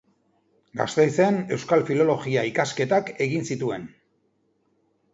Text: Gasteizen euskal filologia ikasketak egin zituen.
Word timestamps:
Gasteizen 0.79 1.37
euskal 1.59 1.85
filologia 1.91 2.49
ikasketak 2.51 3.15
egin 3.29 3.49
zituen. 3.55 3.89